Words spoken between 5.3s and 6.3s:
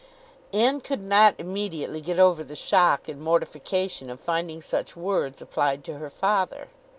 applied to her